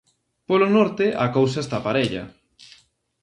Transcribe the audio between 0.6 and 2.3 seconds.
norte a cousa está parella.